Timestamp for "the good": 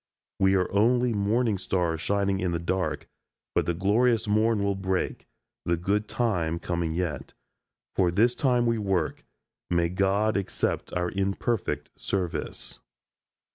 5.63-6.07